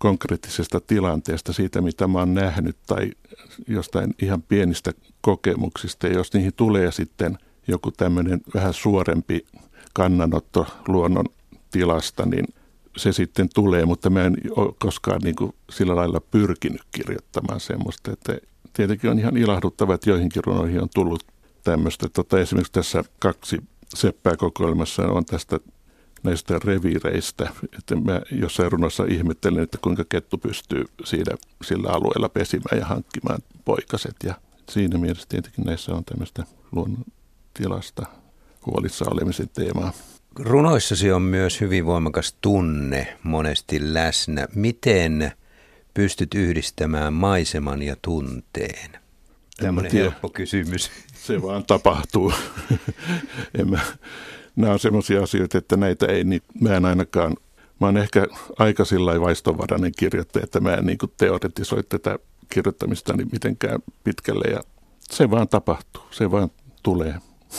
konkreettisesta 0.00 0.80
tilanteesta, 0.80 1.52
siitä 1.52 1.80
mitä 1.80 2.06
mä 2.06 2.18
oon 2.18 2.34
nähnyt 2.34 2.76
tai 2.86 3.10
jostain 3.68 4.14
ihan 4.22 4.42
pienistä 4.42 4.92
kokemuksista. 5.20 6.06
Ja 6.06 6.12
jos 6.12 6.32
niihin 6.32 6.52
tulee 6.56 6.92
sitten 6.92 7.38
joku 7.68 7.90
tämmöinen 7.90 8.40
vähän 8.54 8.74
suorempi 8.74 9.46
kannanotto 9.92 10.66
luonnon 10.88 11.24
tilasta, 11.70 12.26
niin 12.26 12.44
se 12.96 13.12
sitten 13.12 13.48
tulee, 13.54 13.86
mutta 13.86 14.10
mä 14.10 14.24
en 14.24 14.36
ole 14.56 14.72
koskaan 14.78 15.20
niin 15.24 15.36
kuin 15.36 15.52
sillä 15.70 15.96
lailla 15.96 16.20
pyrkinyt 16.20 16.82
kirjoittamaan 16.92 17.60
semmoista, 17.60 18.12
että 18.12 18.38
tietenkin 18.72 19.10
on 19.10 19.18
ihan 19.18 19.36
ilahduttava, 19.36 19.94
että 19.94 20.10
joihinkin 20.10 20.44
runoihin 20.44 20.82
on 20.82 20.88
tullut 20.94 21.24
tämmöistä. 21.64 22.08
Tota, 22.08 22.40
esimerkiksi 22.40 22.72
tässä 22.72 23.04
kaksi 23.18 23.58
seppää 23.94 24.36
kokoelmassa 24.36 25.02
on 25.02 25.24
tästä 25.24 25.60
näistä 26.22 26.60
reviireistä. 26.64 27.50
Että 27.78 27.96
mä 27.96 28.20
jossain 28.30 28.72
runossa 28.72 29.04
ihmettelen, 29.08 29.62
että 29.62 29.78
kuinka 29.82 30.04
kettu 30.08 30.38
pystyy 30.38 30.84
siinä, 31.04 31.36
sillä 31.64 31.90
alueella 31.90 32.28
pesimään 32.28 32.78
ja 32.78 32.86
hankkimaan 32.86 33.38
poikaset. 33.64 34.16
Ja 34.24 34.34
siinä 34.70 34.98
mielessä 34.98 35.28
tietenkin 35.28 35.64
näissä 35.64 35.94
on 35.94 36.04
tämmöistä 36.04 36.44
luonnon 36.72 37.04
tilasta 37.54 38.06
huolissa 38.66 39.04
olemisen 39.10 39.48
teemaa. 39.48 39.92
Runoissasi 40.38 41.12
on 41.12 41.22
myös 41.22 41.60
hyvin 41.60 41.86
voimakas 41.86 42.36
tunne 42.40 43.18
monesti 43.22 43.94
läsnä. 43.94 44.48
Miten 44.54 45.32
pystyt 45.94 46.34
yhdistämään 46.34 47.12
maiseman 47.12 47.82
ja 47.82 47.96
tunteen? 48.02 48.90
Tämmöinen 49.56 49.92
helppo 49.92 50.28
kysymys. 50.28 50.90
Se 51.14 51.42
vaan 51.42 51.64
tapahtuu. 51.66 52.32
en 53.58 53.70
mä, 53.70 53.80
nämä 54.56 54.72
on 54.72 54.78
sellaisia 54.78 55.22
asioita, 55.22 55.58
että 55.58 55.76
näitä 55.76 56.06
ei, 56.06 56.24
niin 56.24 56.42
mä 56.60 56.76
en 56.76 56.84
ainakaan, 56.84 57.36
mä 57.80 57.86
oon 57.86 57.96
ehkä 57.96 58.26
aika 58.58 58.84
sillä 58.84 59.20
vaistovarainen 59.20 59.92
kirjoittaja, 59.98 60.44
että 60.44 60.60
mä 60.60 60.74
en 60.74 60.86
niin 60.86 60.98
kuin 60.98 61.12
teoretisoi 61.16 61.82
tätä 61.82 62.18
kirjoittamista 62.48 63.12
niin 63.12 63.28
mitenkään 63.32 63.80
pitkälle 64.04 64.50
ja 64.50 64.60
se 65.00 65.30
vaan 65.30 65.48
tapahtuu, 65.48 66.02
se 66.10 66.30
vaan 66.30 66.50
tulee. 66.82 67.14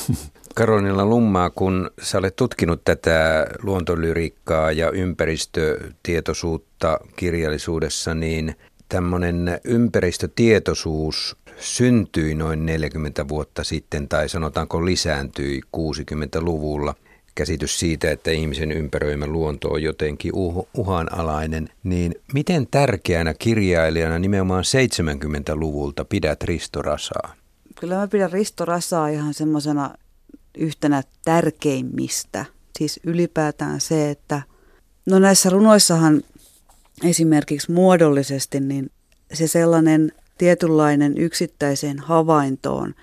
Karolina 0.56 1.06
Lummaa, 1.06 1.50
kun 1.50 1.92
sä 2.02 2.18
olet 2.18 2.36
tutkinut 2.36 2.84
tätä 2.84 3.48
luontolyriikkaa 3.64 4.72
ja 4.72 4.92
ympäristötietoisuutta 4.92 7.00
kirjallisuudessa, 7.16 8.14
niin 8.14 8.56
tämmöinen 8.92 9.60
ympäristötietoisuus 9.64 11.36
syntyi 11.60 12.36
noin 12.36 12.66
40 12.66 13.28
vuotta 13.28 13.64
sitten, 13.64 14.08
tai 14.08 14.30
sanotaanko 14.30 14.86
lisääntyi 14.86 15.62
60-luvulla. 15.78 16.96
Käsitys 17.36 17.80
siitä, 17.80 18.12
että 18.12 18.32
ihmisen 18.32 18.72
ympäröimä 18.72 19.28
luonto 19.28 19.70
on 19.70 19.84
jotenkin 19.84 20.34
uh- 20.34 20.68
uhanalainen, 20.78 21.70
niin 21.84 22.16
miten 22.34 22.68
tärkeänä 22.72 23.34
kirjailijana 23.34 24.20
nimenomaan 24.20 24.64
70-luvulta 24.64 26.06
pidät 26.06 26.44
Risto 26.44 26.82
Rasaa? 26.82 27.34
Kyllä 27.80 27.96
mä 27.96 28.08
pidän 28.08 28.32
Risto 28.32 28.66
Rasaa 28.66 29.08
ihan 29.08 29.34
semmoisena 29.34 29.96
yhtenä 30.58 31.04
tärkeimmistä. 31.26 32.46
Siis 32.80 33.00
ylipäätään 33.04 33.82
se, 33.82 34.10
että 34.10 34.42
no 35.06 35.20
näissä 35.20 35.50
runoissahan 35.50 36.22
esimerkiksi 37.04 37.72
muodollisesti 37.72 38.60
niin 38.60 38.92
se 39.34 39.48
sellainen 39.48 40.12
tietynlainen 40.38 41.18
yksittäiseen 41.18 42.00
havaintoon 42.00 42.94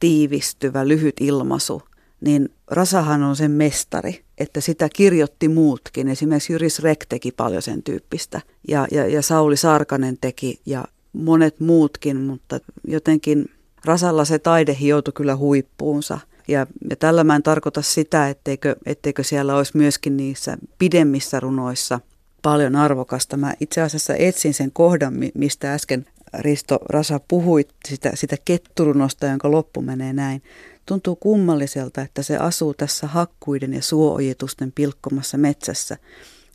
tiivistyvä 0.00 0.88
lyhyt 0.88 1.16
ilmaisu, 1.20 1.82
niin 2.20 2.48
Rasahan 2.70 3.22
on 3.22 3.36
sen 3.36 3.50
mestari, 3.50 4.24
että 4.38 4.60
sitä 4.60 4.88
kirjoitti 4.94 5.48
muutkin. 5.48 6.08
Esimerkiksi 6.08 6.52
Jyris 6.52 6.78
Rek 6.78 7.06
teki 7.08 7.32
paljon 7.32 7.62
sen 7.62 7.82
tyyppistä 7.82 8.40
ja, 8.68 8.86
ja, 8.90 9.06
ja 9.06 9.22
Sauli 9.22 9.56
Sarkanen 9.56 10.18
teki 10.20 10.60
ja 10.66 10.84
monet 11.12 11.60
muutkin, 11.60 12.16
mutta 12.16 12.58
jotenkin 12.86 13.46
Rasalla 13.84 14.24
se 14.24 14.38
taide 14.38 14.76
hiotui 14.80 15.12
kyllä 15.12 15.36
huippuunsa. 15.36 16.18
Ja, 16.48 16.66
ja 16.90 16.96
tällä 16.96 17.24
mä 17.24 17.36
en 17.36 17.42
tarkoita 17.42 17.82
sitä, 17.82 18.28
etteikö, 18.28 18.76
etteikö 18.86 19.22
siellä 19.22 19.56
olisi 19.56 19.76
myöskin 19.76 20.16
niissä 20.16 20.58
pidemmissä 20.78 21.40
runoissa 21.40 22.00
paljon 22.42 22.76
arvokasta. 22.76 23.36
Mä 23.36 23.54
itse 23.60 23.80
asiassa 23.80 24.14
etsin 24.14 24.54
sen 24.54 24.72
kohdan, 24.72 25.14
mistä 25.34 25.74
äsken 25.74 26.06
Risto 26.38 26.78
Rasa 26.88 27.20
puhui 27.28 27.64
sitä, 27.88 28.10
sitä 28.14 28.36
ketturunosta, 28.44 29.26
jonka 29.26 29.50
loppu 29.50 29.82
menee 29.82 30.12
näin. 30.12 30.42
Tuntuu 30.86 31.16
kummalliselta, 31.16 32.02
että 32.02 32.22
se 32.22 32.36
asuu 32.36 32.74
tässä 32.74 33.06
hakkuiden 33.06 33.74
ja 33.74 33.82
suoojitusten 33.82 34.72
pilkkomassa 34.72 35.38
metsässä, 35.38 35.96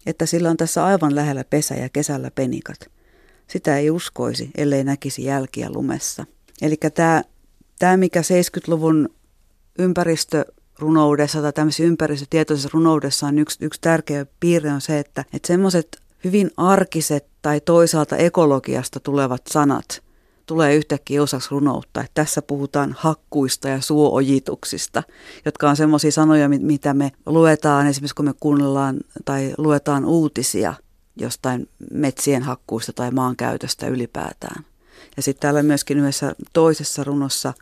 että 0.05 0.25
sillä 0.25 0.49
on 0.49 0.57
tässä 0.57 0.85
aivan 0.85 1.15
lähellä 1.15 1.43
pesä 1.43 1.75
ja 1.75 1.89
kesällä 1.89 2.31
penikat. 2.31 2.89
Sitä 3.47 3.77
ei 3.77 3.89
uskoisi, 3.89 4.51
ellei 4.57 4.83
näkisi 4.83 5.23
jälkiä 5.23 5.69
lumessa. 5.71 6.25
Eli 6.61 6.77
tämä, 6.95 7.23
tämä 7.79 7.97
mikä 7.97 8.21
70-luvun 8.21 9.09
ympäristörunoudessa 10.73 11.41
tai 11.41 11.53
tämmöisessä 11.53 11.83
ympäristötietoisessa 11.83 12.69
runoudessa 12.73 13.27
on 13.27 13.39
yksi, 13.39 13.65
yksi 13.65 13.81
tärkeä 13.81 14.25
piirre 14.39 14.71
on 14.71 14.81
se, 14.81 14.99
että, 14.99 15.25
että 15.33 15.47
semmoiset 15.47 15.97
hyvin 16.23 16.51
arkiset 16.57 17.25
tai 17.41 17.61
toisaalta 17.61 18.17
ekologiasta 18.17 18.99
tulevat 18.99 19.41
sanat 19.49 20.03
tulee 20.45 20.75
yhtäkkiä 20.75 21.23
osaksi 21.23 21.47
runoutta. 21.51 22.01
Että 22.01 22.11
tässä 22.13 22.41
puhutaan 22.41 22.95
hakkuista 22.99 23.69
ja 23.69 23.81
suoojituksista, 23.81 25.03
jotka 25.45 25.69
on 25.69 25.75
semmoisia 25.75 26.11
sanoja, 26.11 26.49
mitä 26.49 26.93
me 26.93 27.11
luetaan 27.25 27.87
esimerkiksi 27.87 28.15
kun 28.15 28.25
me 28.25 28.33
kuunnellaan 28.39 28.99
tai 29.25 29.53
luetaan 29.57 30.05
uutisia 30.05 30.73
jostain 31.15 31.69
metsien 31.91 32.43
hakkuista 32.43 32.93
tai 32.93 33.11
maankäytöstä 33.11 33.87
ylipäätään. 33.87 34.65
Ja 35.17 35.23
sitten 35.23 35.41
täällä 35.41 35.63
myöskin 35.63 35.99
yhdessä 35.99 36.35
toisessa 36.53 37.03
runossa 37.03 37.53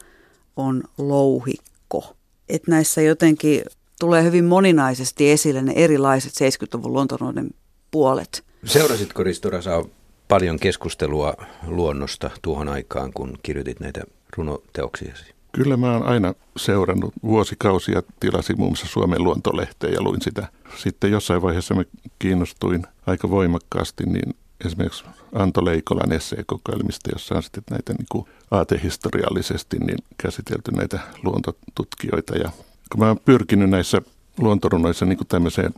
on 0.56 0.84
louhikko. 0.98 2.16
Että 2.52 2.72
näissä 2.72 3.02
jotenkin 3.02 3.62
tulee 4.00 4.24
hyvin 4.24 4.46
moninaisesti 4.46 5.32
esille 5.32 5.62
ne 5.62 5.74
erilaiset 5.76 6.34
70-luvun 6.34 6.94
luontorunoiden 6.94 7.50
puolet– 7.92 8.44
Seurasitko 8.66 9.24
Risto 9.24 9.50
Rasa 9.50 9.86
paljon 10.28 10.60
keskustelua 10.60 11.34
luonnosta 11.68 12.30
tuohon 12.42 12.70
aikaan, 12.70 13.14
kun 13.14 13.38
kirjoitit 13.44 13.80
näitä 13.80 14.02
runoteoksiasi? 14.38 15.34
Kyllä 15.52 15.78
mä 15.78 15.94
oon 15.94 16.04
aina 16.04 16.34
seurannut 16.58 17.14
vuosikausia, 17.24 18.04
tilasin 18.20 18.58
muun 18.58 18.72
muassa 18.72 18.88
Suomen 18.88 19.24
luontolehteen 19.24 19.94
ja 19.94 20.02
luin 20.02 20.22
sitä. 20.22 20.48
Sitten 20.78 21.12
jossain 21.12 21.42
vaiheessa 21.42 21.74
mä 21.74 21.84
kiinnostuin 22.20 22.84
aika 23.08 23.30
voimakkaasti 23.30 24.04
niin 24.06 24.36
esimerkiksi 24.66 25.04
Anto 25.34 25.66
Leikolan 25.66 26.12
esseekokoelmista, 26.12 27.10
jossa 27.14 27.36
on 27.36 27.44
sitten 27.44 27.64
näitä 27.70 27.94
niin 27.94 28.06
kuin 28.12 28.26
aatehistoriallisesti 28.52 29.78
niin 29.78 29.98
käsitelty 30.18 30.72
näitä 30.72 31.00
luontotutkijoita. 31.24 32.38
Ja 32.38 32.52
kun 32.92 33.00
mä 33.00 33.08
oon 33.08 33.20
pyrkinyt 33.26 33.70
näissä 33.70 34.02
luontorunoissa 34.38 35.06
niin 35.06 35.18
kuin 35.18 35.28
tämmöiseen 35.28 35.74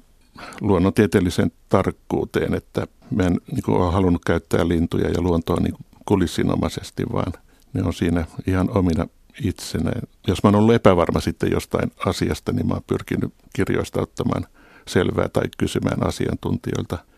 luonnontieteelliseen 0.61 1.51
tarkkuuteen, 1.69 2.53
että 2.53 2.87
mä 3.11 3.23
en 3.23 3.39
niin 3.51 3.63
kuin, 3.63 3.77
ole 3.77 3.91
halunnut 3.91 4.25
käyttää 4.25 4.67
lintuja 4.67 5.09
ja 5.09 5.21
luontoa 5.21 5.59
niin 5.59 5.75
kulissinomaisesti, 6.05 7.03
vaan 7.13 7.33
ne 7.73 7.83
on 7.83 7.93
siinä 7.93 8.25
ihan 8.47 8.77
omina 8.77 9.07
itsenään. 9.43 10.01
Jos 10.27 10.43
mä 10.43 10.47
oon 10.47 10.55
ollut 10.55 10.75
epävarma 10.75 11.19
sitten 11.19 11.51
jostain 11.51 11.91
asiasta, 12.05 12.51
niin 12.51 12.67
mä 12.67 12.73
oon 12.73 12.83
pyrkinyt 12.87 13.33
kirjoista 13.55 14.01
ottamaan 14.01 14.47
selvää 14.87 15.29
tai 15.29 15.43
kysymään 15.57 16.07
asiantuntijoilta– 16.07 16.97